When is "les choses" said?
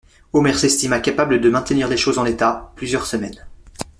1.87-2.17